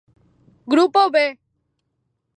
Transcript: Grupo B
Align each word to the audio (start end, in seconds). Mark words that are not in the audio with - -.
Grupo 0.65 1.11
B 1.13 1.15